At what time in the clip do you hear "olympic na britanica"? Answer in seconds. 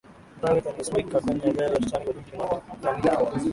2.09-3.41